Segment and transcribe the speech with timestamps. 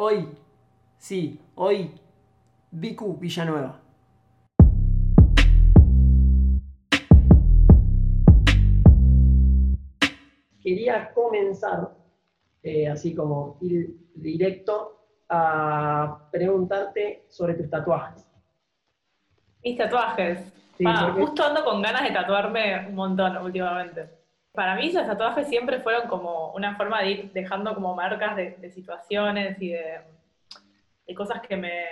[0.00, 0.28] Hoy,
[0.96, 1.90] sí, hoy,
[2.70, 3.80] Vicu Villanueva.
[10.62, 11.90] Quería comenzar,
[12.62, 14.94] eh, así como ir directo,
[15.28, 18.24] a preguntarte sobre tus tatuajes.
[19.62, 20.40] Mis tatuajes.
[20.76, 24.17] Sí, Ah, porque- Justo ando con ganas de tatuarme un montón últimamente.
[24.58, 28.56] Para mí esos tatuajes siempre fueron como una forma de ir dejando como marcas de,
[28.56, 31.84] de situaciones y de, cosas que me...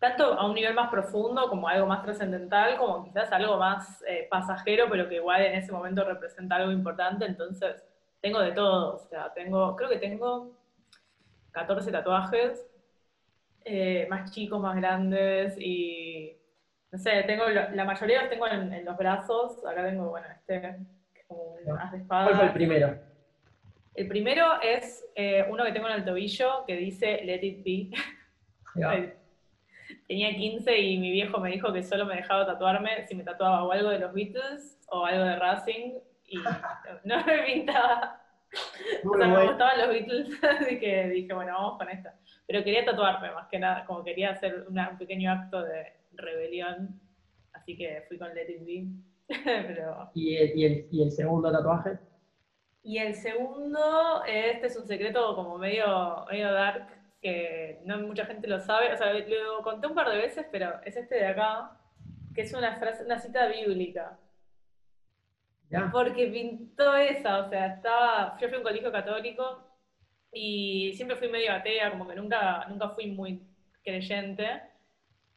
[0.00, 4.26] Tanto a un nivel más profundo como algo más trascendental, como quizás algo más eh,
[4.28, 7.24] pasajero, pero que igual en ese momento representa algo importante.
[7.24, 7.80] Entonces,
[8.20, 8.96] tengo de todo.
[8.96, 10.50] O sea, tengo, creo que tengo
[11.52, 12.66] 14 tatuajes,
[13.64, 16.36] eh, más chicos, más grandes y
[16.90, 19.64] no sé, tengo la mayoría los tengo en, en los brazos.
[19.64, 20.76] Acá tengo, bueno, este,
[21.78, 22.24] as de espada.
[22.24, 22.98] ¿Cuál fue el primero?
[23.94, 27.90] El primero es eh, uno que tengo en el tobillo que dice Let It Be.
[30.06, 33.64] Tenía 15 y mi viejo me dijo que solo me dejaba tatuarme si me tatuaba
[33.64, 35.94] o algo de los Beatles o algo de Racing
[36.26, 36.36] y
[37.04, 38.22] no me pintaba.
[39.04, 42.14] O sea, me gustaban los Beatles, así que dije, bueno, vamos con esta.
[42.46, 47.00] Pero quería tatuarme más que nada, como quería hacer una- un pequeño acto de rebelión,
[47.52, 48.84] así que fui con Let It Be.
[49.44, 50.10] Pero...
[50.14, 51.98] ¿Y el, y el- y el segundo tatuaje?
[52.82, 56.88] Y el segundo, este es un secreto como medio, medio dark,
[57.20, 60.80] que no mucha gente lo sabe, o sea, lo conté un par de veces, pero
[60.84, 61.78] es este de acá,
[62.34, 64.18] que es una frase, una cita bíblica.
[65.70, 65.90] ¿Ya?
[65.92, 69.62] Porque pintó esa, o sea, estaba, yo fui a un colegio católico
[70.32, 73.46] y siempre fui medio atea, como que nunca, nunca fui muy
[73.84, 74.62] creyente,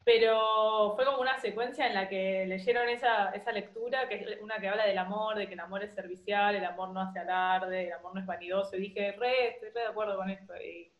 [0.05, 4.57] pero fue como una secuencia en la que leyeron esa, esa lectura, que es una
[4.57, 7.87] que habla del amor, de que el amor es servicial, el amor no hace alarde,
[7.87, 10.91] el amor no es vanidoso, y dije, re, estoy re de acuerdo con esto, y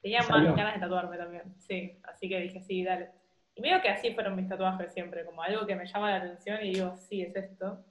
[0.00, 3.10] tenía más ganas de tatuarme también, sí, así que dije, sí, dale.
[3.56, 6.58] Y medio que así fueron mis tatuajes siempre, como algo que me llama la atención
[6.62, 7.82] y digo, sí, es esto.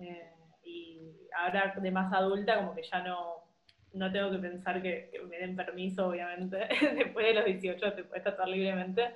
[0.00, 0.32] Eh,
[0.64, 3.44] y ahora de más adulta, como que ya no,
[3.92, 6.58] no tengo que pensar que, que me den permiso, obviamente.
[6.96, 9.12] Después de los 18 te puedes tatuar libremente.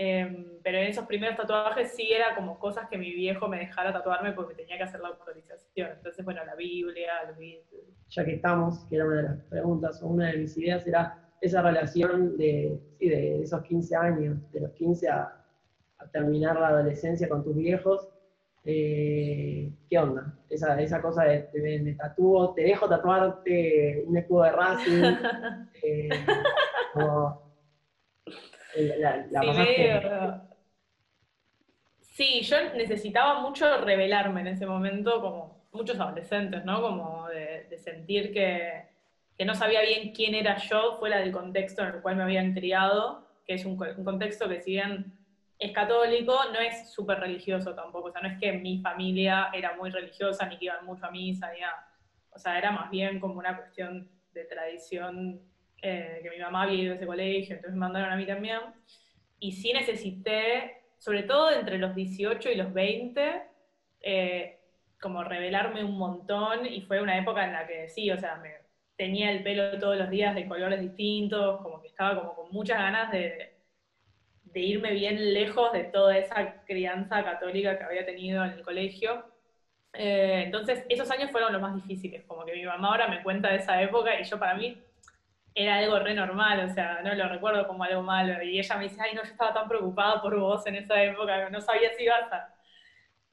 [0.00, 3.92] Eh, pero en esos primeros tatuajes sí era como cosas que mi viejo me dejara
[3.92, 5.90] tatuarme porque tenía que hacer la autorización.
[5.90, 8.06] Entonces, bueno, la Biblia, los Beatles.
[8.08, 11.18] ya que estamos, que era una de las preguntas, o una de mis ideas era
[11.40, 15.36] esa relación de, sí, de esos 15 años, de los 15 a,
[15.98, 18.08] a terminar la adolescencia con tus viejos.
[18.64, 20.32] Eh, ¿Qué onda?
[20.48, 25.02] Esa, esa cosa de te, me tatúo, te dejo tatuarte un escudo de Racing.
[25.82, 26.08] eh,
[26.92, 27.47] como,
[28.82, 29.42] la, la
[32.00, 36.80] Sí, yo necesitaba mucho revelarme en ese momento, como muchos adolescentes, ¿no?
[36.82, 38.86] Como de, de sentir que,
[39.36, 42.54] que no sabía bien quién era yo fuera del contexto en el cual me habían
[42.54, 45.12] criado, que es un, co- un contexto que si bien
[45.58, 48.08] es católico, no es súper religioso tampoco.
[48.08, 51.10] O sea, no es que mi familia era muy religiosa, ni que iban mucho a
[51.10, 51.86] misa, ni nada.
[52.32, 55.40] O sea, era más bien como una cuestión de tradición,
[55.82, 58.60] eh, que mi mamá había ido a ese colegio, entonces me mandaron a mí también.
[59.40, 63.42] Y sí necesité, sobre todo entre los 18 y los 20,
[64.00, 64.58] eh,
[65.00, 68.52] como revelarme un montón y fue una época en la que sí, o sea, me
[68.96, 72.78] tenía el pelo todos los días de colores distintos, como que estaba como con muchas
[72.78, 73.58] ganas de,
[74.42, 79.24] de irme bien lejos de toda esa crianza católica que había tenido en el colegio.
[79.92, 83.50] Eh, entonces, esos años fueron los más difíciles, como que mi mamá ahora me cuenta
[83.50, 84.82] de esa época y yo para mí
[85.58, 88.40] era algo re normal, o sea, no lo recuerdo como algo malo.
[88.44, 91.50] Y ella me dice, ay, no, yo estaba tan preocupada por vos en esa época,
[91.50, 92.54] no sabía si ibas a...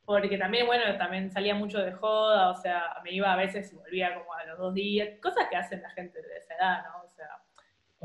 [0.05, 3.75] Porque también, bueno, también salía mucho de joda, o sea, me iba a veces y
[3.75, 7.03] volvía como a los dos días, cosas que hacen la gente de esa edad, ¿no?
[7.03, 7.29] O sea,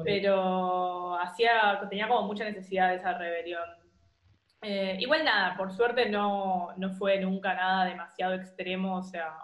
[0.05, 3.69] pero hacía, tenía como mucha necesidad de esa rebelión.
[4.63, 9.35] Eh, igual nada, por suerte no, no fue nunca nada demasiado extremo, o sea,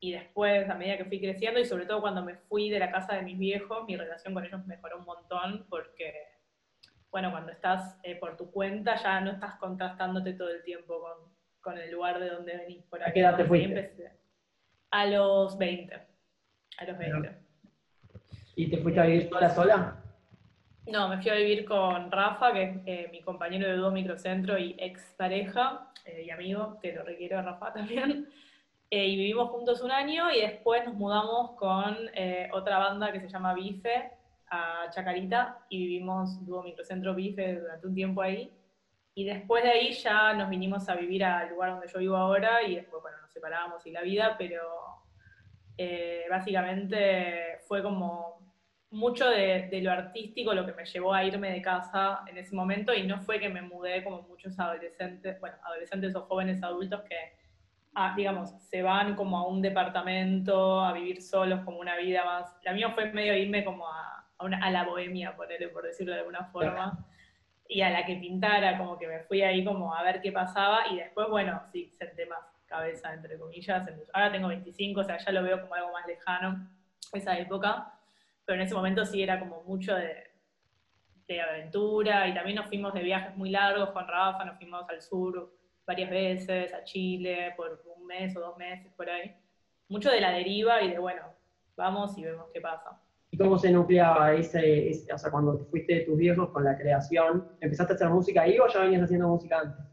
[0.00, 2.90] y después, a medida que fui creciendo, y sobre todo cuando me fui de la
[2.90, 6.14] casa de mis viejos, mi relación con ellos mejoró un montón, porque,
[7.10, 11.30] bueno, cuando estás eh, por tu cuenta, ya no estás contrastándote todo el tiempo con,
[11.60, 12.82] con el lugar de donde venís.
[12.84, 13.94] Por ¿A qué edad te fuiste?
[14.90, 15.94] A los 20.
[15.94, 17.38] A los 20.
[18.56, 19.96] ¿Y te fuiste a vivir sola sola?
[20.86, 24.58] No, me fui a vivir con Rafa, que es eh, mi compañero de dúo microcentro
[24.58, 28.28] y ex pareja eh, y amigo, que lo requiero a Rafa también.
[28.92, 33.20] Eh, y vivimos juntos un año y después nos mudamos con eh, otra banda que
[33.20, 34.10] se llama Bife
[34.48, 38.52] a Chacarita y vivimos dúo microcentro Bife durante un tiempo ahí.
[39.14, 42.62] Y después de ahí ya nos vinimos a vivir al lugar donde yo vivo ahora
[42.64, 44.60] y después, bueno, nos separábamos y la vida, pero
[45.76, 48.40] eh, básicamente fue como
[48.90, 52.92] mucho de, lo artístico lo que me llevó a irme de casa en ese momento
[52.92, 57.39] y no fue que me mudé como muchos adolescentes, bueno, adolescentes o jóvenes adultos que,
[57.94, 62.56] ah, digamos, se van como a un departamento a vivir solos como una vida más.
[62.62, 66.44] La mía fue medio irme como a, a, la bohemia, por, por decirlo de alguna
[66.46, 67.06] forma.
[67.68, 70.88] Y a la que pintara, como que me fui ahí como a ver qué pasaba
[70.90, 73.88] y después, bueno, sí, senté más cabeza, entre comillas.
[74.12, 76.68] Ahora tengo 25, o sea, ya lo veo como algo más lejano,
[77.12, 77.94] esa época
[78.50, 80.26] pero en ese momento sí era como mucho de,
[81.40, 85.56] aventura y también nos fuimos de viajes muy largos con Rafa, nos fuimos al sur
[85.90, 89.34] varias veces, a Chile por un mes o dos meses por ahí.
[89.88, 91.22] Mucho de la deriva y de bueno,
[91.76, 92.96] vamos y vemos qué pasa.
[93.32, 96.76] ¿Y cómo se nucleaba ese, o sea, cuando te fuiste de tus viejos con la
[96.76, 97.48] creación?
[97.60, 99.84] ¿Empezaste a hacer música ahí o ya venías haciendo música antes?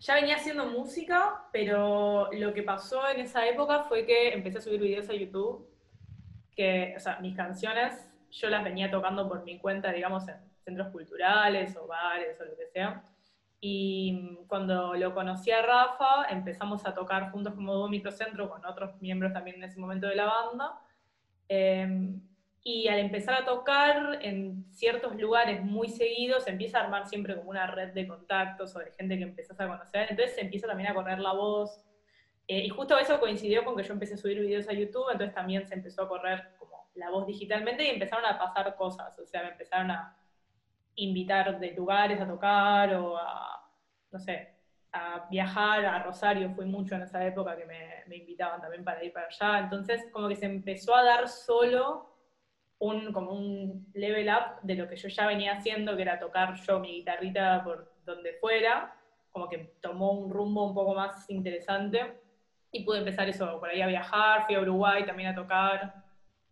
[0.00, 4.60] Ya venía haciendo música, pero lo que pasó en esa época fue que empecé a
[4.60, 5.66] subir videos a YouTube
[6.54, 10.88] que, o sea, mis canciones yo las venía tocando por mi cuenta, digamos, en centros
[10.88, 13.02] culturales o bares o lo que sea.
[13.60, 19.00] Y cuando lo conocí a Rafa, empezamos a tocar juntos como dúo microcentro con otros
[19.00, 20.80] miembros también en ese momento de la banda.
[21.48, 22.20] Em,
[22.62, 27.50] y al empezar a tocar en ciertos lugares muy seguidos, empieza a armar siempre como
[27.50, 30.08] una red de contactos o de gente que empezás a conocer.
[30.10, 31.80] Entonces se empieza también a correr la voz
[32.48, 35.34] eh, y justo eso coincidió con que yo empecé a subir videos a YouTube, entonces
[35.34, 39.26] también se empezó a correr como la voz digitalmente y empezaron a pasar cosas, o
[39.26, 40.16] sea, me empezaron a
[40.96, 43.70] invitar de lugares a tocar o a,
[44.10, 44.54] no sé,
[44.92, 49.04] a viajar a Rosario, fui mucho en esa época que me, me invitaban también para
[49.04, 52.16] ir para allá, entonces como que se empezó a dar solo
[52.78, 56.54] un, como un level up de lo que yo ya venía haciendo, que era tocar
[56.54, 58.94] yo mi guitarrita por donde fuera,
[59.30, 62.20] como que tomó un rumbo un poco más interesante.
[62.72, 65.94] Y pude empezar eso, por ahí a viajar, fui a Uruguay también a tocar,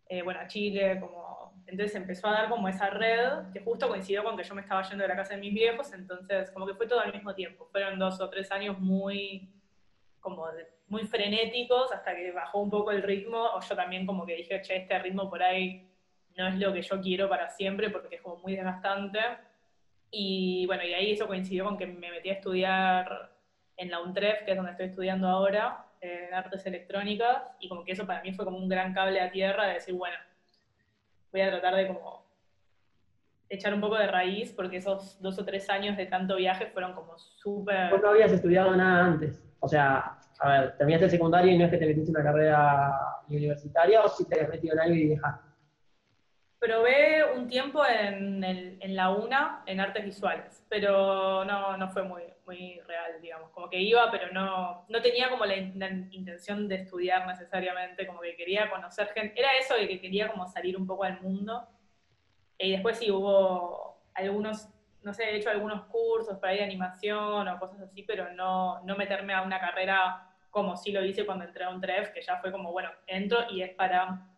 [0.09, 1.24] eh, bueno, a Chile, como,
[1.67, 4.83] entonces empezó a dar como esa red, que justo coincidió con que yo me estaba
[4.83, 7.67] yendo de la casa de mis viejos, entonces como que fue todo al mismo tiempo,
[7.71, 9.49] fueron dos o tres años muy,
[10.21, 10.47] como
[10.89, 14.61] muy frenéticos hasta que bajó un poco el ritmo, o yo también como que dije,
[14.63, 15.91] che, este ritmo por ahí
[16.37, 19.21] no es lo que yo quiero para siempre porque es como muy desgastante.
[20.11, 23.33] Y bueno, y ahí eso coincidió con que me metí a estudiar
[23.77, 27.93] en la UNTREF, que es donde estoy estudiando ahora, en artes electrónicas y como que
[27.93, 30.17] eso para mí fue como un gran cable a tierra de decir, bueno,
[31.35, 32.25] voy a tratar de como
[33.49, 36.93] echar un poco de raíz porque esos dos o tres años de tanto viaje fueron
[36.93, 37.91] como súper...
[37.91, 39.43] ¿Vos no habías estudiado nada antes?
[39.59, 42.93] O sea, a ver, terminaste el secundario y no es que te metiste una carrera
[43.29, 45.49] universitaria o si te habías metido en algo y dejaste.
[46.61, 52.23] Probé un tiempo en, en, la UNA, en artes visuales, pero no, no fue muy,
[52.47, 53.51] muy real, digamos.
[53.51, 58.37] Como que iba, pero no, no tenía como la, intención de estudiar necesariamente, como que
[58.37, 59.39] quería conocer gente.
[59.39, 61.67] Era eso de que quería como salir un poco al mundo.
[62.59, 64.69] Y después sí hubo algunos,
[65.03, 68.81] no sé, he hecho algunos cursos para ir de animación o cosas así, pero no,
[68.85, 72.23] no meterme a una carrera como sí lo hice cuando entré a un TREF, que
[72.23, 74.29] ya fue como, bueno, entro y es para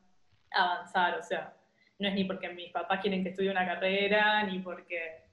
[0.51, 1.53] avanzar, o sea
[1.99, 5.25] no es ni porque mis papás quieren que estudie una carrera, ni porque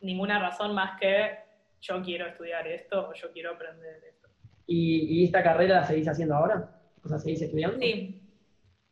[0.00, 1.38] ninguna razón más que
[1.82, 4.28] yo quiero estudiar esto o yo quiero aprender esto.
[4.66, 6.66] ¿Y, esta carrera la seguís haciendo ahora?
[7.02, 7.78] O sea, ¿seguís estudiando?
[7.78, 8.18] Sí.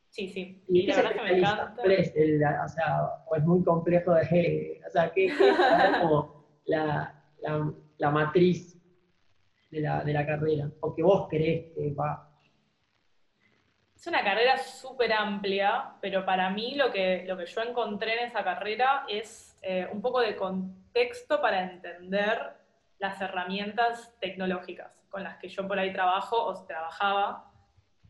[0.08, 0.60] Sí, sí.
[0.66, 1.82] Y, la verdad que me encanta.
[1.82, 4.80] o sea, o es muy complejo de.
[4.86, 5.34] O sea, ¿qué, es
[6.00, 6.28] como
[6.64, 8.76] la, la, la matriz
[9.70, 10.68] de la, de la carrera?
[10.80, 12.20] O que vos crees que va
[14.00, 18.28] es una carrera súper amplia, pero para mí lo que, lo que yo encontré en
[18.28, 22.38] esa carrera es eh, un poco de contexto para entender
[23.00, 27.50] las herramientas tecnológicas con las que yo por ahí trabajo o trabajaba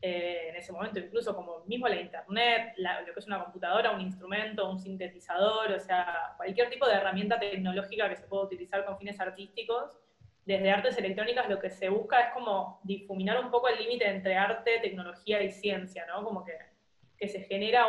[0.02, 4.00] eh, en ese momento, incluso como mismo la internet, lo que es una computadora, un
[4.00, 8.99] instrumento, un sintetizador, o sea, cualquier tipo de herramienta tecnológica que se pueda utilizar con
[8.99, 9.99] fines artísticos
[10.44, 14.37] desde artes electrónicas lo que se busca es como difuminar un poco el límite entre
[14.37, 16.25] arte, tecnología y ciencia, ¿no?
[16.25, 16.54] Como que,
[17.16, 17.87] que se genera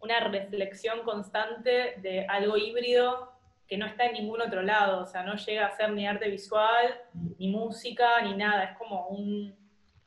[0.00, 3.33] una reflexión constante de algo híbrido
[3.66, 6.28] que no está en ningún otro lado, o sea, no llega a ser ni arte
[6.28, 7.00] visual,
[7.38, 9.54] ni música, ni nada, es como un,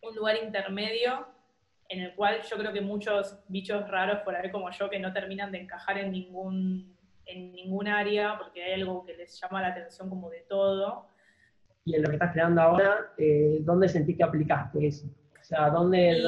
[0.02, 1.28] un lugar intermedio
[1.90, 5.14] en el cual yo creo que muchos bichos raros por ahí como yo que no
[5.14, 6.96] terminan de encajar en ningún,
[7.26, 11.08] en ningún área porque hay algo que les llama la atención como de todo,
[11.88, 15.08] y en lo que estás creando ahora, eh, ¿dónde sentís que aplicaste eso?
[15.08, 16.20] O sea, ¿dónde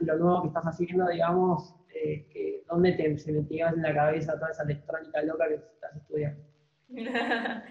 [0.00, 1.74] lo nuevo que estás haciendo, digamos,
[2.04, 6.42] eh, ¿dónde te, se metías en la cabeza toda esa electrónica loca que estás estudiando?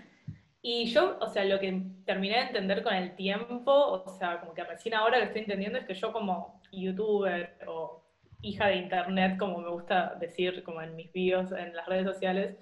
[0.62, 4.54] y yo, o sea, lo que terminé de entender con el tiempo, o sea, como
[4.54, 8.04] que recién ahora lo estoy entendiendo, es que yo como youtuber o
[8.42, 12.56] hija de internet, como me gusta decir, como en mis videos en las redes sociales,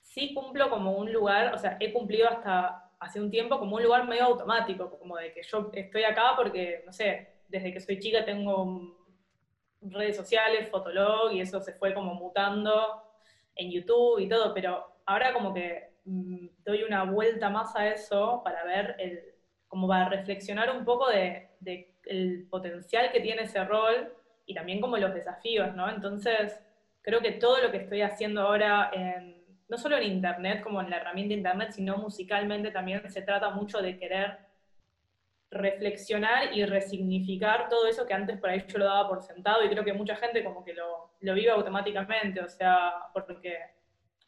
[0.00, 3.82] sí cumplo como un lugar, o sea, he cumplido hasta hace un tiempo como un
[3.82, 7.98] lugar medio automático, como de que yo estoy acá porque, no sé, desde que soy
[7.98, 8.97] chica tengo
[9.80, 13.02] redes sociales, Fotolog, y eso se fue como mutando
[13.54, 18.40] en YouTube y todo, pero ahora como que mm, doy una vuelta más a eso
[18.44, 19.20] para ver, el,
[19.66, 21.48] como para reflexionar un poco de,
[22.04, 24.12] el potencial que tiene ese rol
[24.46, 25.90] y también como los desafíos, ¿no?
[25.90, 26.58] Entonces,
[27.02, 28.90] creo que todo lo que estoy haciendo ahora,
[29.68, 33.82] no solo en Internet, como en la herramienta Internet, sino musicalmente también se trata mucho
[33.82, 34.38] de querer
[35.50, 39.68] reflexionar y resignificar todo eso que antes por ahí yo lo daba por sentado y
[39.68, 43.58] creo que mucha gente como que lo, lo vive automáticamente, o sea, porque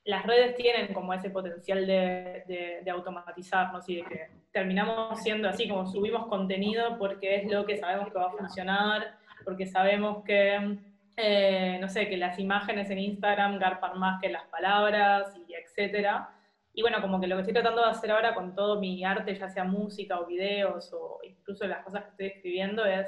[0.04, 5.48] las redes tienen como ese potencial de, de, de, automatizarnos y de que terminamos siendo
[5.48, 10.24] así, como subimos contenido porque es lo que sabemos que va a funcionar, porque sabemos
[10.24, 10.78] que,
[11.16, 16.30] eh, no sé, que las imágenes en Instagram garpan más que las palabras y etcétera.
[16.72, 19.34] Y bueno, como que lo que estoy tratando de hacer ahora con todo mi arte,
[19.34, 23.06] ya sea música o videos o incluso las cosas que estoy escribiendo, es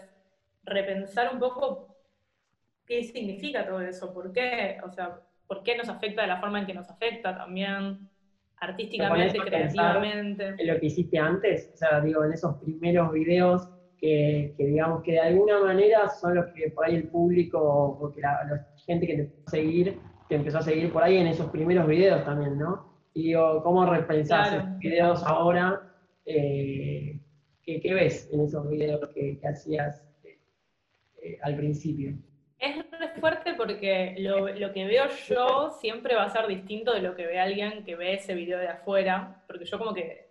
[0.65, 1.89] repensar un poco
[2.87, 5.17] qué significa todo eso, por qué, o sea,
[5.47, 8.09] por qué nos afecta de la forma en que nos afecta también
[8.57, 10.55] artísticamente, creativamente.
[10.59, 15.13] En lo que hiciste antes, o sea, digo, en esos primeros videos que, digamos que
[15.13, 19.15] de alguna manera son los que por ahí el público, porque la, la gente que
[19.15, 22.59] te empezó a seguir, te empezó a seguir por ahí en esos primeros videos también,
[22.59, 22.92] ¿no?
[23.15, 25.93] Y digo, ¿cómo repensás esos videos ahora?
[26.25, 27.19] Eh,
[27.63, 30.03] ¿qué, ves en esos videos que, hacías
[31.23, 32.15] eh, al principio?
[32.59, 32.77] Es
[33.21, 37.27] fuerte porque lo, lo, que veo yo siempre va a ser distinto de lo que
[37.27, 40.29] ve alguien que ve ese video de afuera, porque yo como que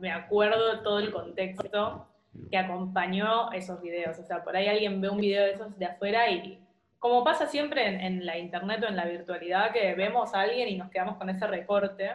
[0.00, 2.08] me acuerdo todo el contexto
[2.50, 4.18] que acompañó esos videos.
[4.18, 6.63] O sea, por ahí alguien ve un video de esos de afuera y
[7.04, 10.78] como pasa siempre en, la internet o en la virtualidad, que vemos a alguien y
[10.78, 12.12] nos quedamos con ese recorte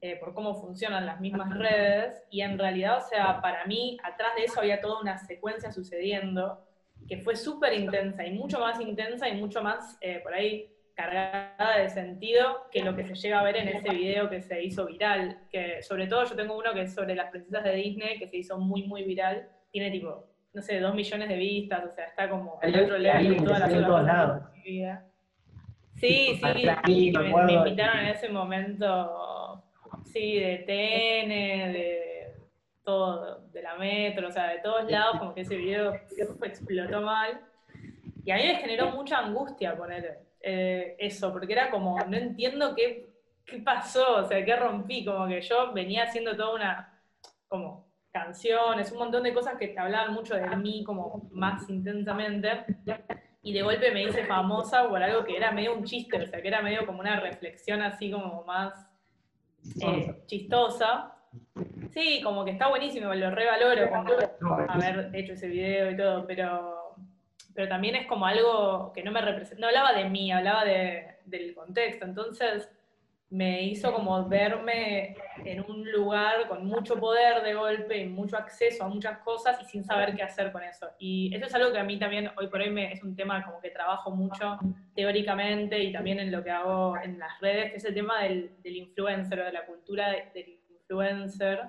[0.00, 4.34] eh, por cómo funcionan las mismas redes, y en realidad, o sea, para mí, atrás
[4.36, 6.58] de eso había toda una secuencia sucediendo
[7.06, 11.76] que fue súper intensa y mucho más intensa y mucho más, eh, por ahí, cargada
[11.76, 14.86] de sentido que lo que se llega a ver en ese video que se hizo
[14.86, 18.26] viral, que sobre todo yo tengo uno que es sobre las princesas de Disney, que
[18.26, 22.06] se hizo muy, muy viral, tiene tipo no sé, dos millones de vistas, o sea,
[22.06, 24.42] está como el otro level de todas las lados.
[25.96, 29.62] Sí, sí, me, invitaron en ese momento,
[30.04, 32.34] sí, de TN, de
[32.82, 35.92] todo, de la metro, o sea, de todos lados, como que ese video
[36.42, 37.40] explotó mal.
[38.24, 42.74] Y a mí me generó mucha angustia poner eh, eso, porque era como, no entiendo
[42.74, 43.10] qué,
[43.44, 47.02] qué pasó, o sea, qué rompí, como que yo venía haciendo toda una,
[47.46, 52.64] como, canciones, un montón de cosas que te hablaban mucho de mí como más intensamente.
[53.42, 56.42] Y de golpe me hice famosa por algo que era medio un chiste, o sea,
[56.42, 58.86] que era medio como una reflexión así como más
[59.80, 61.14] eh, chistosa.
[61.90, 66.96] Sí, como que está buenísimo, lo revaloro como haber hecho ese video y todo, pero,
[67.54, 71.18] pero también es como algo que no me representa, no hablaba de mí, hablaba de,
[71.24, 72.04] del contexto.
[72.04, 72.68] Entonces,
[73.30, 78.84] me hizo como verme en un lugar con mucho poder de golpe y mucho acceso
[78.84, 80.88] a muchas cosas y sin saber qué hacer con eso.
[80.98, 83.60] Y eso es algo que a mí también hoy por hoy es un tema como
[83.60, 84.58] que trabajo mucho
[84.96, 88.50] teóricamente y también en lo que hago en las redes, que es el tema del,
[88.62, 91.60] del influencer o de la cultura del influencer,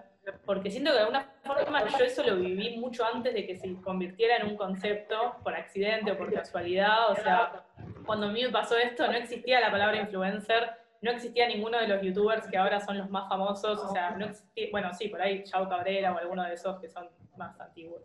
[0.46, 3.72] porque siento que de alguna forma yo eso lo viví mucho antes de que se
[3.82, 7.65] convirtiera en un concepto por accidente o por casualidad, o sea,
[8.06, 11.88] cuando a mí me pasó esto no existía la palabra influencer no existía ninguno de
[11.88, 15.22] los youtubers que ahora son los más famosos, o sea, no existía, bueno, sí, por
[15.22, 18.01] ahí Chao Cabrera o alguno de esos que son más antiguos.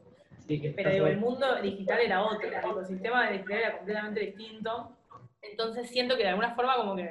[0.48, 4.96] Pero digo, el mundo digital era otro, el ecosistema digital era completamente distinto.
[5.42, 7.10] Entonces siento que de alguna forma como que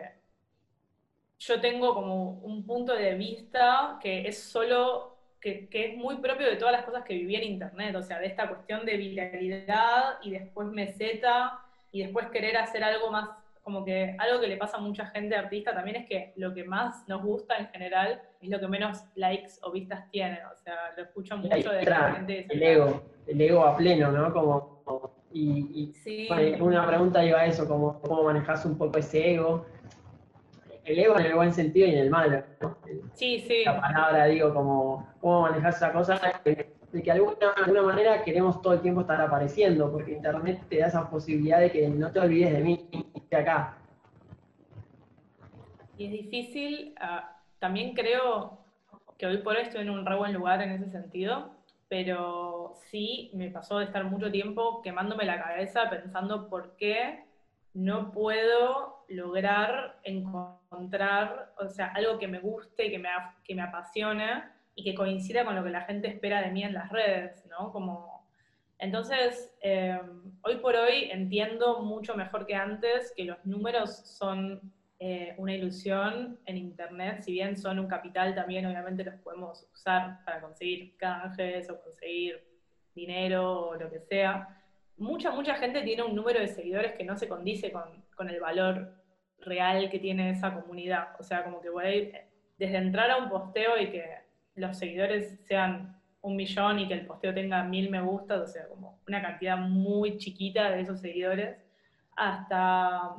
[1.37, 6.47] yo tengo como un punto de vista que es solo, que, que, es muy propio
[6.47, 10.17] de todas las cosas que viví en Internet, o sea, de esta cuestión de viralidad
[10.23, 11.59] y después meseta
[11.91, 13.29] y después querer hacer algo más
[13.65, 16.63] como que algo que le pasa a mucha gente artista también es que lo que
[16.63, 20.37] más nos gusta en general es lo que menos likes o vistas tiene.
[20.53, 22.45] O sea, lo escucho mucho de la gente.
[22.47, 24.31] El ego, el ego a pleno, ¿no?
[24.31, 25.91] Como, y,
[26.59, 29.65] una pregunta iba a eso, como, cómo manejas un poco ese ego.
[30.83, 32.77] El ego en el buen sentido y en el malo, ¿no?
[33.13, 33.63] Sí, sí.
[33.65, 36.21] La palabra, digo, como, cómo manejas esa cosa
[36.95, 37.19] de que de
[37.57, 41.69] alguna, manera queremos todo el tiempo estar apareciendo, porque Internet te da esa posibilidad de
[41.69, 42.87] que no te olvides de mí,
[43.29, 43.77] de acá.
[45.97, 48.59] Y es difícil, ah, también creo
[49.17, 51.51] que hoy por hoy estoy en un re buen lugar en ese sentido,
[51.89, 57.25] pero sí me pasó de estar mucho tiempo quemándome la cabeza pensando por qué
[57.73, 63.09] no puedo lograr encontrar, o sea, algo que me guste, que me,
[63.43, 66.73] que me apasione y que coincida con lo que la gente espera de mí en
[66.73, 67.71] las redes, ¿no?
[67.71, 68.27] Como,
[68.77, 69.99] entonces, eh,
[70.41, 76.39] hoy por hoy entiendo mucho mejor que antes que los números son eh, una ilusión
[76.45, 81.69] en Internet, si bien son un capital, también obviamente los podemos usar para conseguir canjes
[81.69, 82.43] o conseguir
[82.93, 84.61] dinero o lo que sea
[84.97, 88.93] mucha, mucha gente tiene un número de seguidores que no se condice con, el valor
[89.39, 91.09] real que tiene esa comunidad.
[91.19, 92.11] O sea, como que voy
[92.57, 94.24] desde entrar a un posteo y que
[94.55, 98.67] los seguidores sean un millón y que el posteo tenga mil me gustas, o sea,
[98.67, 101.57] como una cantidad muy chiquita de esos seguidores,
[102.15, 103.15] hasta,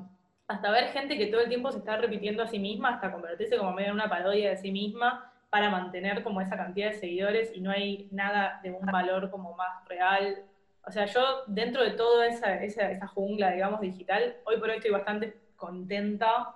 [0.48, 3.56] hasta ver gente que todo el tiempo se está repitiendo a sí misma, hasta convertirse
[3.56, 7.52] como medio en una parodia de sí misma para mantener como esa cantidad de seguidores
[7.54, 10.42] y no hay nada de un valor como más real.
[10.84, 14.90] O sea, yo dentro de toda esa, esa, jungla, digamos, digital, hoy por hoy estoy
[14.90, 16.54] bastante contenta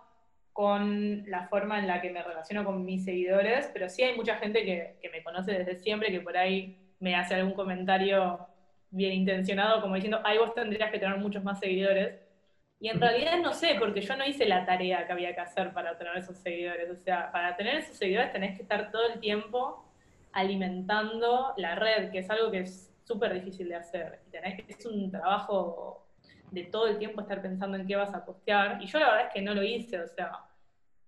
[0.61, 4.37] con la forma en la que me relaciono con mis seguidores, pero sí hay mucha
[4.37, 8.47] gente que, que, me conoce desde siempre, que por ahí me hace algún comentario
[8.90, 12.14] bien intencionado, como diciendo, ay, vos tendrías que tener muchos más seguidores.
[12.79, 15.73] Y en realidad no sé, porque yo no hice la tarea que había que hacer
[15.73, 16.90] para tener esos seguidores.
[16.90, 19.90] O sea, para tener esos seguidores tenés que estar todo el tiempo
[20.31, 24.21] alimentando la red, que es algo que es súper difícil de hacer.
[24.69, 26.07] es un trabajo
[26.50, 28.83] de todo el tiempo estar pensando en qué vas a postear.
[28.83, 30.50] Y yo la verdad es que no lo hice, o sea,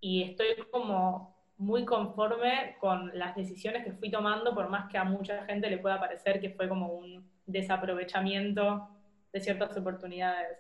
[0.03, 5.05] y estoy como muy conforme con las decisiones que fui tomando, por más que a
[5.05, 8.87] mucha gente le pueda parecer que fue como un desaprovechamiento
[9.33, 10.59] de ciertas oportunidades.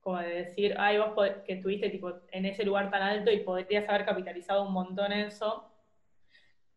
[0.00, 1.14] Como de decir, ay, vos
[1.46, 5.72] que estuviste tipo, en ese lugar tan alto y podrías haber capitalizado un montón eso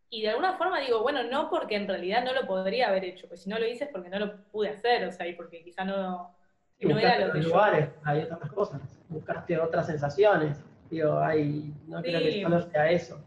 [0.08, 3.26] y de alguna forma digo, bueno, no porque en realidad no lo podría haber hecho,
[3.26, 5.64] pues si no lo hice es porque no lo pude hacer, o sea, y porque
[5.64, 6.32] quizá no,
[6.80, 12.20] no era lo que lugares, hay otras cosas, buscaste otras sensaciones, digo, hay, no creo
[12.20, 13.20] que solo sea eso.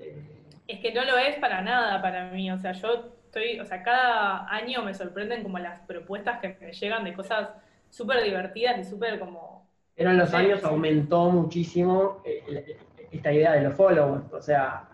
[0.00, 0.22] Eh,
[0.66, 3.82] es que no lo es para nada para mí, o sea, yo estoy, o sea,
[3.82, 7.50] cada año me sorprenden como las propuestas que me llegan de cosas
[7.90, 9.66] súper divertidas y súper como...
[9.96, 12.76] Eran los años, aumentó muchísimo eh,
[13.10, 14.88] esta idea de los followers, o sea,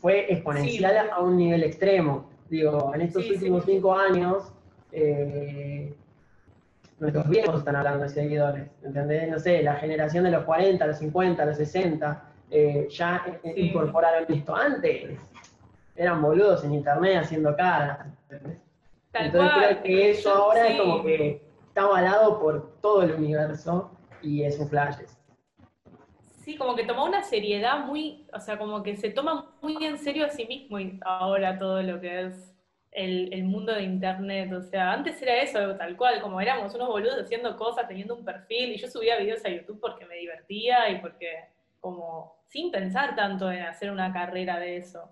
[0.00, 2.28] fue exponencial a un nivel extremo.
[2.48, 4.52] Digo, en estos últimos cinco años,
[4.90, 5.94] eh,
[7.02, 9.28] nuestros viejos están hablando de seguidores, ¿entendés?
[9.28, 14.54] No sé, la generación de los 40, los 50, los 60, eh, ya incorporaron esto
[14.54, 15.18] antes.
[15.96, 18.06] Eran boludos en internet haciendo caras.
[19.14, 23.90] Entonces creo que eso ahora es como que está avalado por todo el universo
[24.22, 24.98] y es un flash.
[26.44, 29.98] Sí, como que tomó una seriedad muy, o sea, como que se toma muy en
[29.98, 32.51] serio a sí mismo ahora todo lo que es
[32.92, 34.52] el, mundo de Internet.
[34.52, 38.24] O sea, antes era eso, tal cual, como éramos unos boludos haciendo cosas, teniendo un
[38.24, 41.48] perfil, y yo subía videos a YouTube porque me divertía y porque,
[41.80, 45.10] como, sin pensar tanto en hacer una carrera de eso.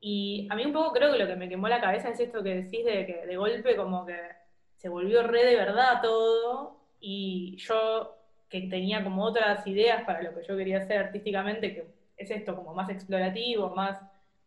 [0.00, 2.42] Y a mí un poco creo que lo que me quemó la cabeza es esto
[2.42, 4.18] que decís de que de golpe como que
[4.76, 8.16] se volvió re de verdad todo, y yo
[8.48, 11.86] que tenía como otras ideas para lo que yo quería hacer artísticamente, que
[12.16, 14.00] es esto como más explorativo, más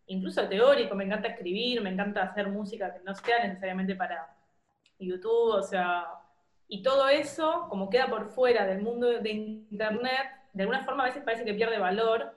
[0.10, 4.36] incluso teórico, me encanta escribir, me encanta hacer música que no sea necesariamente para
[5.00, 6.06] YouTube, o sea,
[6.67, 11.08] y todo eso como queda por fuera del mundo de Internet, de alguna forma a
[11.08, 12.36] veces parece que pierde valor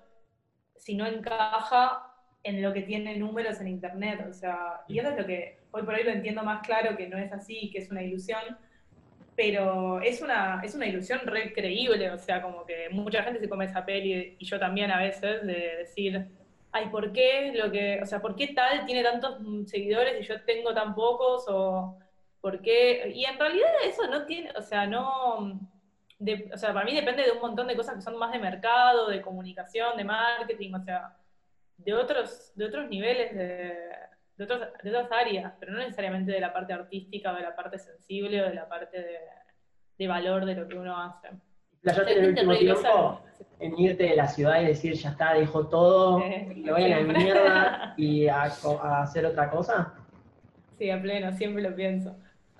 [0.76, 2.08] si no encaja
[2.44, 5.82] en lo que tiene números en Internet, o sea, y eso es lo que hoy
[5.82, 8.58] por hoy lo entiendo más claro, que no es así, que es una ilusión,
[9.34, 13.48] pero es una, es una ilusión re creíble, o sea, como que mucha gente se
[13.48, 16.26] come esa peli, y yo también a veces, de decir,
[16.72, 20.42] ay, ¿por qué lo que, o sea, por qué tal tiene tantos seguidores y yo
[20.44, 21.44] tengo tan pocos?
[21.48, 21.98] O
[22.40, 23.12] ¿por qué?
[23.14, 27.30] Y en realidad eso no tiene, o sea, no, o sea, para mí depende de
[27.30, 31.16] un montón de cosas que son más de mercado, de comunicación, de marketing, o sea,
[31.76, 33.76] de otros, de otros niveles de,
[34.36, 38.42] de, otras áreas, pero no necesariamente de la parte artística o de la parte sensible
[38.42, 39.00] o de la parte
[39.98, 41.28] de, valor de lo que uno hace.
[41.80, 43.20] ¿Playaste en el último tiempo
[43.62, 47.00] en irte de la ciudad y decir, ya está, dejo todo, me voy a la
[47.00, 49.94] mierda y a, hacer otra cosa?
[50.78, 52.16] Sí, a pleno, siempre lo pienso.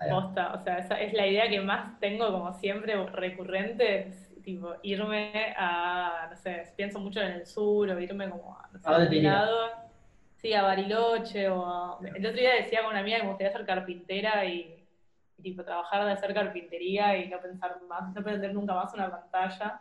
[0.09, 4.13] Posta, o sea, esa es la idea que más tengo como siempre recurrente,
[4.43, 8.79] tipo irme a, no sé, pienso mucho en el sur o irme como a, no
[8.79, 9.21] sé, ¿A dónde
[10.37, 13.65] Sí, a Bariloche o El otro día decía con una amiga que me gustaría ser
[13.65, 14.85] carpintera y,
[15.41, 19.81] tipo trabajar de hacer carpintería y no pensar más, no prender nunca más una pantalla.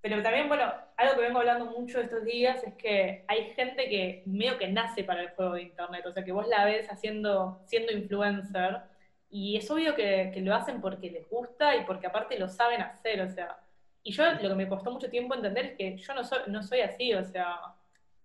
[0.00, 4.22] Pero también, bueno, algo que vengo hablando mucho estos días es que hay gente que
[4.26, 7.60] medio que nace para el juego de internet, o sea, que vos la ves haciendo,
[7.66, 8.82] siendo influencer,
[9.30, 13.20] y es obvio que, lo hacen porque les gusta y porque aparte lo saben hacer,
[13.22, 13.58] o sea,
[14.02, 16.62] y yo lo que me costó mucho tiempo entender es que yo no soy, no
[16.62, 17.58] soy así, o sea,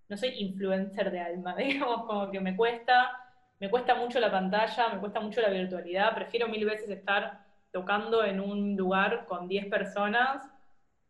[0.10, 3.12] no soy influencer de alma, digamos, como que me cuesta,
[3.60, 8.24] me cuesta mucho la pantalla, me cuesta mucho la virtualidad, prefiero mil veces estar tocando
[8.24, 10.53] en un lugar con 10 personas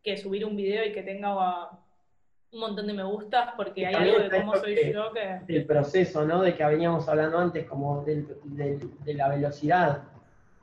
[0.04, 1.70] que subir un video y que tenga
[2.52, 5.40] un montón de me gustas, porque hay algo de cómo soy yo que...
[5.48, 6.42] El proceso, ¿no?
[6.42, 10.02] De que veníamos hablando antes, como de, la velocidad.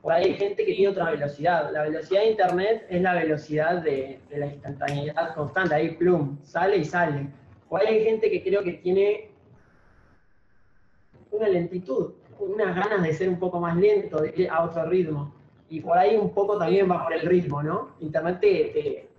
[0.00, 1.70] Por ahí hay gente que tiene otra velocidad.
[1.72, 5.74] La velocidad de Internet es la velocidad de, la instantaneidad constante.
[5.74, 7.26] Ahí, plum, sale y sale.
[7.68, 9.30] O hay gente que creo que tiene
[11.32, 15.34] una lentitud, unas ganas de ser un poco más lento, de ir a otro ritmo.
[15.68, 17.96] Y por ahí un poco también va por el ritmo, ¿no?
[18.00, 19.11] Internet te,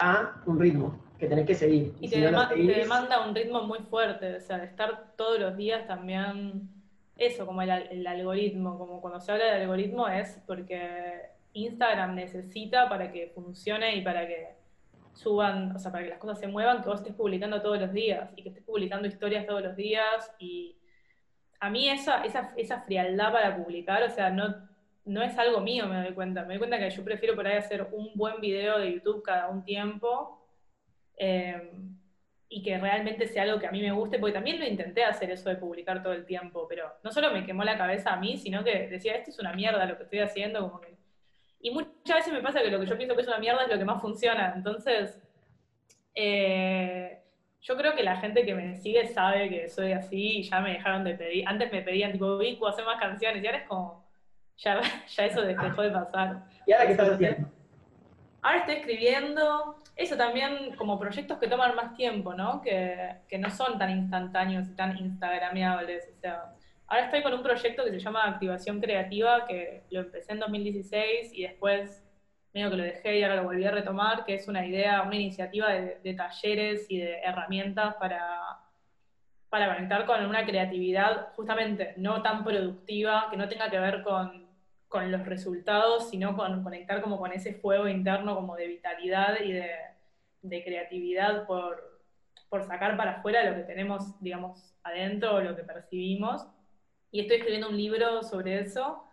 [0.00, 1.94] a un ritmo que tenés que seguir.
[2.00, 6.68] Y, te, demanda un ritmo muy fuerte, o sea, de estar todos los días también,
[7.16, 13.12] eso, como el, algoritmo, como cuando se habla de algoritmo es porque Instagram necesita para
[13.12, 14.54] que funcione y para que
[15.12, 17.92] suban, o sea, para que las cosas se muevan, que vos estés publicando todos los
[17.92, 20.76] días y que estés publicando historias todos los días y
[21.60, 24.69] a mí esa, esa, esa frialdad para publicar, o sea, no,
[25.10, 26.42] no es algo mío, me doy cuenta.
[26.42, 29.48] Me doy cuenta que yo prefiero por ahí hacer un buen video de YouTube cada
[29.48, 30.46] un tiempo
[31.18, 31.72] eh,
[32.48, 35.30] y que realmente sea algo que a mí me guste, porque también lo intenté hacer
[35.32, 38.36] eso de publicar todo el tiempo, pero no solo me quemó la cabeza a mí,
[38.38, 40.96] sino que decía, esto es una mierda lo que estoy haciendo, como que...
[41.60, 43.68] Y muchas veces me pasa que lo que yo pienso que es una mierda es
[43.68, 45.20] lo que más funciona, entonces...
[46.14, 47.20] Eh,
[47.62, 50.72] yo creo que la gente que me sigue sabe que soy así y ya me
[50.72, 51.44] dejaron de pedir.
[51.46, 53.99] Antes me pedían tipo, Vicu, hacer más canciones y ahora es como,
[54.60, 56.44] ya, ya eso dejó de pasar.
[56.66, 57.48] ¿Y ahora qué estás haciendo?
[58.42, 62.62] Ahora estoy escribiendo, eso también como proyectos que toman más tiempo, ¿no?
[62.62, 66.08] Que, que no son tan instantáneos y tan instagramiables.
[66.16, 66.54] O sea,
[66.86, 71.32] ahora estoy con un proyecto que se llama Activación Creativa, que lo empecé en 2016
[71.34, 72.02] y después
[72.54, 75.16] medio que lo dejé y ahora lo volví a retomar, que es una idea, una
[75.16, 78.60] iniciativa de, de talleres y de herramientas para
[79.50, 84.39] para conectar con una creatividad justamente no tan productiva, que no tenga que ver con
[84.90, 89.52] con los resultados, sino con conectar como con ese fuego interno como de vitalidad y
[89.52, 92.00] de, creatividad por,
[92.66, 96.44] sacar para afuera lo que tenemos, digamos, adentro lo que percibimos.
[97.12, 99.04] Y estoy escribiendo un libro sobre eso,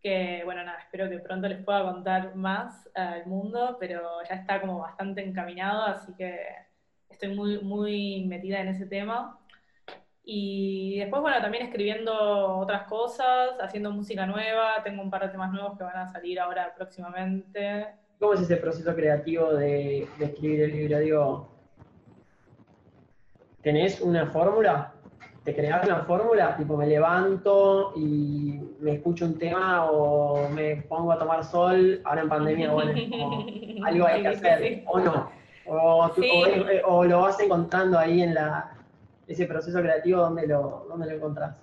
[0.00, 4.60] que, bueno, nada, espero que pronto les pueda contar más al mundo, pero ya está
[4.60, 6.36] como bastante encaminado, así que
[7.08, 9.38] estoy muy, muy metida en ese tema.
[10.24, 12.12] Y después, bueno, también escribiendo
[12.58, 16.38] otras cosas, haciendo música nueva, tengo un par de temas nuevos que van a salir
[16.38, 17.86] ahora próximamente.
[18.20, 20.98] ¿Cómo es ese proceso creativo de, escribir el libro?
[21.00, 21.48] Digo,
[23.62, 24.92] ¿tenés una fórmula?
[25.42, 26.56] ¿Te creas una fórmula?
[26.56, 32.22] Tipo, me levanto y me escucho un tema o me pongo a tomar sol, ahora
[32.22, 32.92] en pandemia, bueno,
[33.84, 35.32] algo hay que hacer, o no.
[35.66, 38.71] o lo vas encontrando ahí en la,
[39.26, 41.56] ese proceso creativo, ¿dónde lo, dónde lo encontrás?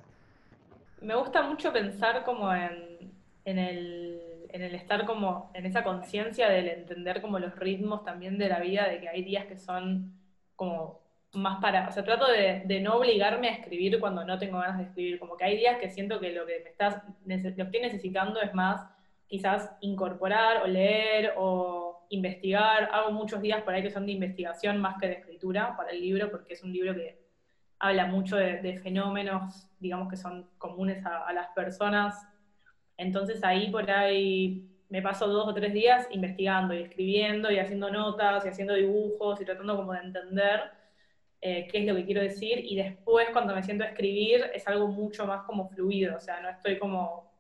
[1.02, 3.12] Me gusta mucho pensar como en,
[3.46, 8.38] en, el, en el estar como en esa conciencia del entender como los ritmos también
[8.38, 10.14] de la vida, de que hay días que son
[10.56, 11.00] como
[11.34, 14.80] más para, o sea, trato de, de, no obligarme a escribir cuando no tengo ganas
[14.80, 17.82] de escribir, como que hay días que siento que lo que me estás, lo estoy
[17.82, 18.82] necesitando es más
[19.28, 24.80] quizás incorporar o leer o investigar, hago muchos días por ahí que son de investigación
[24.82, 27.19] más que de escritura para el libro, porque es un libro que
[27.80, 32.28] habla mucho de, fenómenos, digamos, que son comunes a, las personas.
[32.98, 37.90] Entonces ahí por ahí me paso dos o tres días investigando y escribiendo y haciendo
[37.90, 40.62] notas y haciendo dibujos y tratando como de entender
[41.42, 42.60] eh, qué es lo que quiero decir.
[42.66, 46.42] Y después cuando me siento a escribir es algo mucho más como fluido, o sea,
[46.42, 47.32] no estoy como,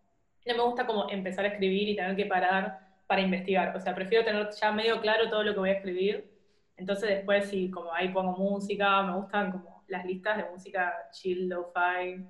[0.45, 3.75] no me gusta como empezar a escribir y tener que parar para investigar.
[3.75, 6.31] O sea, prefiero tener ya medio claro todo lo que voy a escribir.
[6.77, 11.49] Entonces después si como ahí pongo música, me gustan como las listas de música chill,
[11.49, 12.25] lo-fi,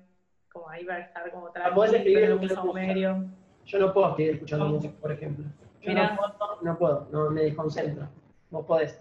[0.50, 2.38] como ahí va a estar como otra ¿Puedes escribir
[2.74, 3.24] medio.
[3.66, 5.44] Yo no puedo escribir escuchando música, por ejemplo.
[5.80, 8.08] Yo no puedo, no puedo, no me desconcentro.
[8.50, 9.00] Vos podés.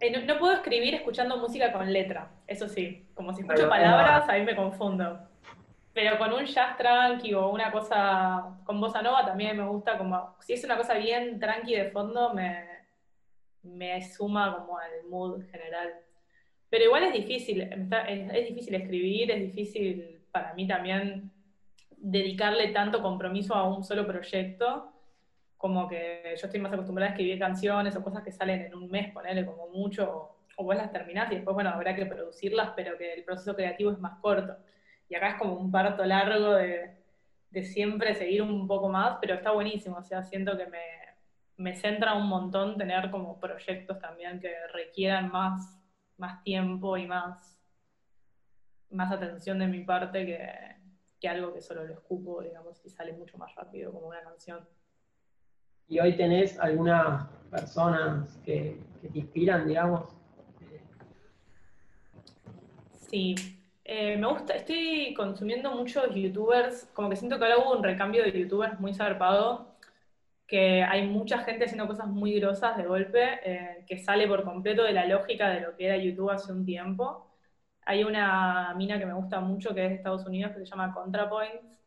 [0.00, 3.06] Eh, no, puedo escribir escuchando música con letra, eso sí.
[3.14, 5.18] Como si escucho palabras, ahí me confundo.
[5.92, 10.36] Pero con un jazz tranqui o una cosa con bossa nova también me gusta, como
[10.40, 12.66] si es una cosa bien tranqui de fondo, me,
[13.62, 16.05] me suma como al mood general.
[16.68, 21.30] Pero igual es difícil, es, difícil escribir, es difícil para mí también
[21.96, 24.92] dedicarle tanto compromiso a un solo proyecto.
[25.56, 28.90] como que yo estoy más acostumbrada a escribir canciones o cosas que salen en un
[28.90, 32.98] mes, ponerle como mucho, o, vos las terminás y después, bueno, habrá que producirlas, pero
[32.98, 34.56] que el proceso creativo es más corto.
[35.08, 36.96] Y acá es como un parto largo de,
[37.50, 40.82] de siempre seguir un poco más, pero está buenísimo, o sea, siento que me,
[41.56, 45.78] me centra un montón tener como proyectos también que requieran más,
[46.18, 47.60] más tiempo y más,
[48.90, 50.76] más atención de mi parte que,
[51.20, 54.66] que algo que solo lo escupo, digamos, y sale mucho más rápido como una canción.
[55.88, 60.02] ¿Y hoy tenés algunas personas que, que te inspiran, digamos?
[63.08, 63.36] Sí,
[63.84, 68.24] eh, me gusta, estoy consumiendo muchos youtubers, como que siento que ahora hubo un recambio
[68.24, 69.75] de youtubers muy zarpado,
[70.46, 74.84] que hay mucha gente haciendo cosas muy grosas de golpe, eh, que sale por completo
[74.84, 77.32] de la lógica de lo que era YouTube hace un tiempo.
[77.84, 80.94] Hay una mina que me gusta mucho que es de Estados Unidos que se llama
[80.94, 81.80] ContraPoints,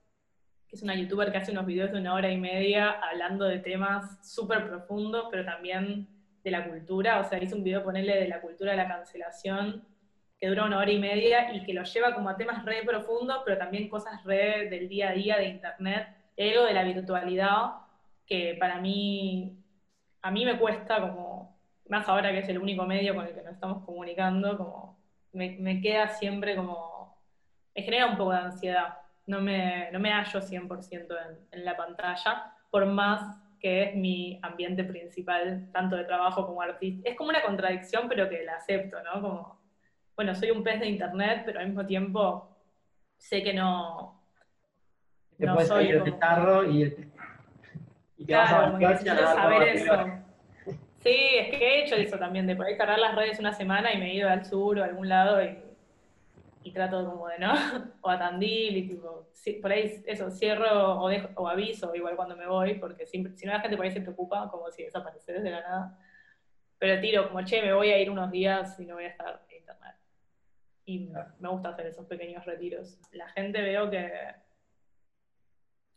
[0.67, 3.59] que es una youtuber que hace unos videos de una hora y media hablando de
[3.59, 6.07] temas súper profundos, pero también
[6.43, 7.19] de la cultura.
[7.19, 9.85] O sea, hizo un video, ponerle de la cultura de la cancelación,
[10.37, 13.41] que dura una hora y media y que lo lleva como a temas re profundos,
[13.45, 17.88] pero también cosas re del día a día de internet, algo de la virtualidad
[18.29, 19.57] que para mí,
[20.21, 23.41] a mí me cuesta como, más ahora que es el único medio con el que
[23.41, 24.99] nos estamos comunicando, como
[25.33, 27.17] me, me queda siempre como,
[27.75, 31.75] me genera un poco de ansiedad, no me, no me hallo 100% en, en la
[31.75, 37.09] pantalla, por más que es mi ambiente principal, tanto de trabajo como artista.
[37.09, 39.21] Es como una contradicción, pero que la acepto, ¿no?
[39.21, 39.59] Como,
[40.15, 42.55] bueno, soy un pez de internet, pero al mismo tiempo
[43.17, 44.21] sé que no...
[45.37, 46.83] Te no puedes soy el tarro y
[48.19, 49.93] y claro, necesito saber eso.
[50.99, 53.97] Sí, es que he hecho eso también, de poder cargar las redes una semana y
[53.97, 55.57] me he ido al sur o a algún lado y,
[56.63, 57.53] y trato como de, ¿no?
[58.01, 59.29] o a Tandil y tipo,
[59.61, 63.61] por ahí eso, cierro o, o aviso igual cuando me voy, porque si no la
[63.61, 65.97] gente por ahí se preocupa como si desapareces de la nada.
[66.77, 69.45] Pero tiro como, che, me voy a ir unos días y no voy a estar
[69.49, 69.95] en internet.
[70.83, 72.99] Y me gusta hacer esos pequeños retiros.
[73.13, 74.11] La gente veo que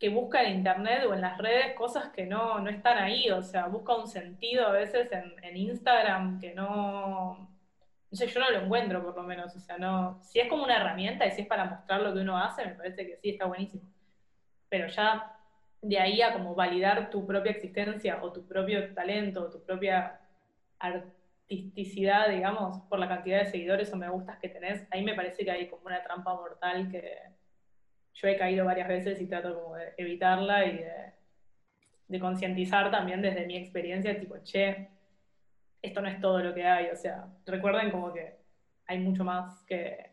[0.03, 3.41] que busca en internet o en las redes cosas que no, no están ahí, o
[3.41, 7.49] sea, busca un sentido a veces en, en, Instagram que no,
[8.11, 10.65] no sé, yo no lo encuentro por lo menos, o sea, no, si es como
[10.65, 13.29] una herramienta y si es para mostrar lo que uno hace, me parece que sí,
[13.29, 13.83] está buenísimo,
[14.67, 15.37] pero ya
[15.81, 20.19] de ahí a como validar tu propia existencia o tu propio talento o tu propia
[20.79, 25.45] artisticidad, digamos, por la cantidad de seguidores o me gustas que tenés, ahí me parece
[25.45, 27.19] que hay como una trampa mortal que
[28.13, 33.47] yo he caído varias veces y trato como de evitarla y de, concientizar también desde
[33.47, 34.89] mi experiencia, tipo, che,
[35.81, 38.35] esto no es todo lo que hay, o sea, recuerden como que
[38.85, 40.11] hay mucho más que,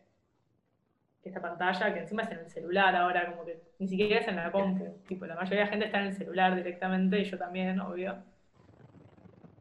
[1.23, 4.37] esta pantalla, que encima es en el celular ahora, como que ni siquiera es en
[4.37, 7.37] la compu, tipo, la mayoría de la gente está en el celular directamente y yo
[7.37, 8.17] también, obvio.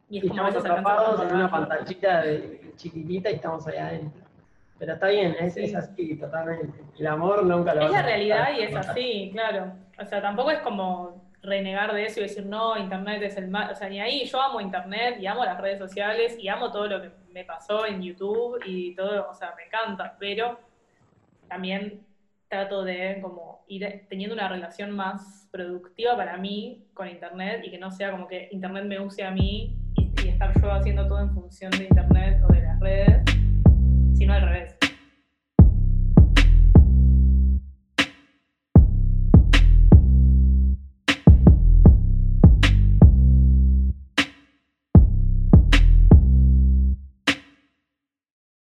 [0.08, 4.29] Y es estamos atrapados en una pantallita de chiquitita y estamos allá adentro.
[4.80, 6.82] Pero está bien, es, así, totalmente.
[6.98, 9.74] El amor nunca lo Es la realidad y es así, claro.
[10.00, 13.70] O sea, tampoco es como renegar de eso y decir, no, Internet es el mal.
[13.70, 16.86] O sea, ni ahí, yo amo Internet y amo las redes sociales y amo todo
[16.86, 20.58] lo que me pasó en YouTube y todo, o sea, me encanta, pero
[21.46, 22.00] también
[22.48, 27.78] trato de como ir teniendo una relación más productiva para mí con Internet y que
[27.78, 31.20] no sea como que Internet me use a mí y, y estar yo haciendo todo
[31.20, 32.50] en función de Internet o
[34.20, 34.79] sino al revés.